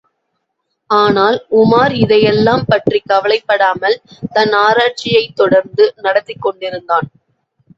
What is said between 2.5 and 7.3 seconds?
பற்றிக் கவலைப்படாமல் தன் ஆராய்ச்சியைத் தொடர்ந்து நடத்திக் கொண்டிருந்தான்.